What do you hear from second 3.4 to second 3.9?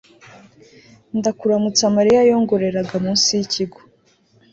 ikigo